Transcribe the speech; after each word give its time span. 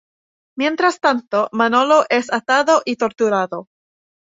Mientras 0.57 0.99
tanto, 0.99 1.47
Manolo 1.51 2.05
es 2.09 2.33
atado 2.33 2.81
y 2.85 2.95
torturado. 2.95 3.67